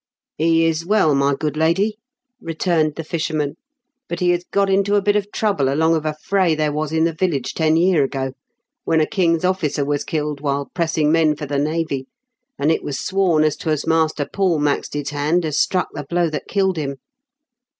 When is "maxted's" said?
14.57-15.11